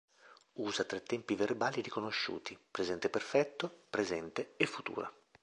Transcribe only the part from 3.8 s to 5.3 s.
presente, e futuro.